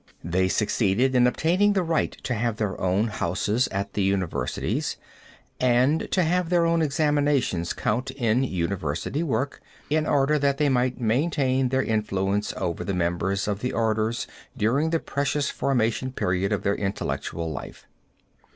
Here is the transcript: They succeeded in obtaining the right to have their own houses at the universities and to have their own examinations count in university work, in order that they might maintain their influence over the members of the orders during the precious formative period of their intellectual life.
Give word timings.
They 0.23 0.47
succeeded 0.47 1.13
in 1.13 1.27
obtaining 1.27 1.73
the 1.73 1.83
right 1.83 2.11
to 2.23 2.33
have 2.33 2.57
their 2.57 2.81
own 2.81 3.05
houses 3.09 3.67
at 3.67 3.93
the 3.93 4.01
universities 4.01 4.97
and 5.59 6.09
to 6.09 6.23
have 6.23 6.49
their 6.49 6.65
own 6.65 6.81
examinations 6.81 7.71
count 7.73 8.09
in 8.09 8.43
university 8.43 9.21
work, 9.21 9.61
in 9.91 10.07
order 10.07 10.39
that 10.39 10.57
they 10.57 10.69
might 10.69 10.99
maintain 10.99 11.69
their 11.69 11.83
influence 11.83 12.51
over 12.57 12.83
the 12.83 12.95
members 12.95 13.47
of 13.47 13.59
the 13.59 13.73
orders 13.73 14.25
during 14.57 14.89
the 14.89 14.97
precious 14.99 15.51
formative 15.51 16.15
period 16.15 16.51
of 16.51 16.63
their 16.63 16.73
intellectual 16.75 17.51
life. 17.51 17.85